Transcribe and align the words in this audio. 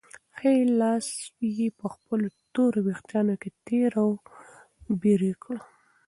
ښی 0.37 0.55
لاس 0.79 1.07
یې 1.57 1.67
په 1.79 1.87
خپلو 1.93 2.27
تورو 2.53 2.79
وېښتانو 2.87 3.33
کې 3.41 3.49
تېر 3.67 3.91
او 4.03 4.09
بېر 5.01 5.21
کړ. 5.43 5.55